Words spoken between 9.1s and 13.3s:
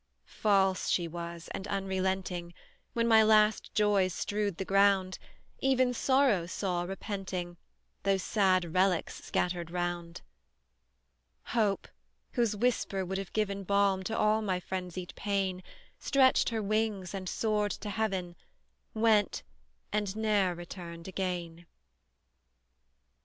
scattered round; Hope, whose whisper would